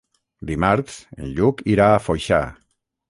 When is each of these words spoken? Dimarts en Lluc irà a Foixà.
Dimarts 0.51 0.95
en 1.17 1.29
Lluc 1.35 1.61
irà 1.75 1.91
a 1.91 2.01
Foixà. 2.07 2.41